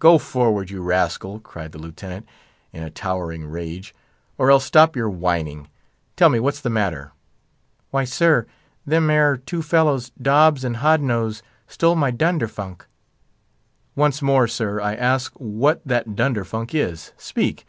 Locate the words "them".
8.84-9.08